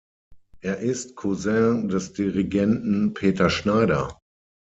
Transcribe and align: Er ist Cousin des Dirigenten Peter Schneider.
Er 0.61 0.77
ist 0.79 1.15
Cousin 1.15 1.87
des 1.87 2.13
Dirigenten 2.13 3.13
Peter 3.13 3.51
Schneider. 3.51 4.19